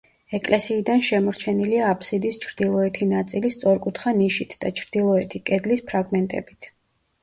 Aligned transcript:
ეკლესიიდან 0.35 1.03
შემორჩენილია 1.09 1.91
აბსიდის 1.91 2.41
ჩრდილოეთი 2.47 3.11
ნაწილი 3.13 3.55
სწორკუთხა 3.59 4.17
ნიშით 4.25 4.61
და 4.67 4.77
ჩრდილოეთი 4.85 5.47
კედლის 5.53 5.91
ფრაგმენტებით. 5.91 6.77